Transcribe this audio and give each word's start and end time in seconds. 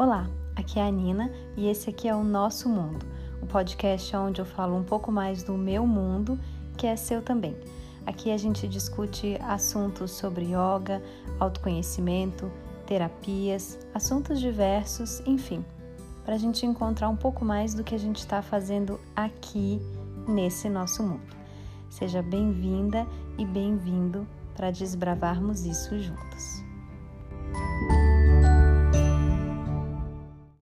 Olá, 0.00 0.30
aqui 0.54 0.78
é 0.78 0.86
a 0.86 0.92
Nina 0.92 1.28
e 1.56 1.66
esse 1.66 1.90
aqui 1.90 2.06
é 2.06 2.14
o 2.14 2.22
Nosso 2.22 2.68
Mundo, 2.68 3.04
o 3.42 3.46
podcast 3.48 4.14
onde 4.14 4.40
eu 4.40 4.44
falo 4.44 4.76
um 4.76 4.84
pouco 4.84 5.10
mais 5.10 5.42
do 5.42 5.54
meu 5.54 5.84
mundo, 5.88 6.38
que 6.76 6.86
é 6.86 6.94
seu 6.94 7.20
também. 7.20 7.56
Aqui 8.06 8.30
a 8.30 8.36
gente 8.36 8.68
discute 8.68 9.36
assuntos 9.42 10.12
sobre 10.12 10.44
yoga, 10.44 11.02
autoconhecimento, 11.40 12.48
terapias, 12.86 13.76
assuntos 13.92 14.38
diversos, 14.38 15.18
enfim, 15.26 15.64
para 16.24 16.36
a 16.36 16.38
gente 16.38 16.64
encontrar 16.64 17.08
um 17.08 17.16
pouco 17.16 17.44
mais 17.44 17.74
do 17.74 17.82
que 17.82 17.96
a 17.96 17.98
gente 17.98 18.18
está 18.18 18.40
fazendo 18.40 19.00
aqui 19.16 19.82
nesse 20.28 20.68
nosso 20.68 21.02
mundo. 21.02 21.36
Seja 21.90 22.22
bem-vinda 22.22 23.04
e 23.36 23.44
bem-vindo 23.44 24.24
para 24.54 24.70
desbravarmos 24.70 25.66
isso 25.66 25.98
juntos. 25.98 26.57